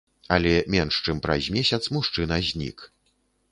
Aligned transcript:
Але 0.37 0.53
менш 0.75 0.95
чым 1.05 1.19
праз 1.27 1.51
месяц 1.57 1.81
мужчына 1.99 2.35
знік. 2.51 2.77